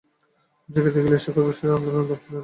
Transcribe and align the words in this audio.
মঞ্জরীকে 0.69 0.91
দেখিলে 0.95 1.17
শেখর 1.23 1.43
বিশেষ 1.47 1.69
আনন্দলাভ 1.69 2.07
করিতেন। 2.07 2.39